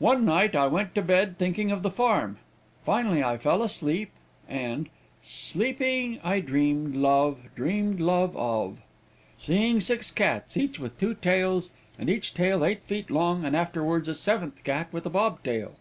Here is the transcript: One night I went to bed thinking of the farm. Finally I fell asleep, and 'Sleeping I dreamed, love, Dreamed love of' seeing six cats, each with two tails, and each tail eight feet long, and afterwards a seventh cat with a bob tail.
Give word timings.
One 0.00 0.26
night 0.26 0.54
I 0.54 0.66
went 0.66 0.94
to 0.94 1.00
bed 1.00 1.38
thinking 1.38 1.70
of 1.70 1.82
the 1.82 1.90
farm. 1.90 2.36
Finally 2.84 3.24
I 3.24 3.38
fell 3.38 3.62
asleep, 3.62 4.10
and 4.46 4.90
'Sleeping 5.22 6.20
I 6.22 6.40
dreamed, 6.40 6.94
love, 6.94 7.40
Dreamed 7.56 8.00
love 8.00 8.36
of' 8.36 8.80
seeing 9.38 9.80
six 9.80 10.10
cats, 10.10 10.58
each 10.58 10.78
with 10.78 10.98
two 10.98 11.14
tails, 11.14 11.70
and 11.98 12.10
each 12.10 12.34
tail 12.34 12.62
eight 12.66 12.82
feet 12.82 13.10
long, 13.10 13.46
and 13.46 13.56
afterwards 13.56 14.08
a 14.08 14.14
seventh 14.14 14.62
cat 14.62 14.88
with 14.92 15.06
a 15.06 15.10
bob 15.10 15.42
tail. 15.42 15.72